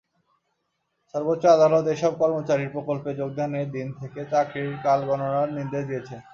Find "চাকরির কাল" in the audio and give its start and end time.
4.31-4.99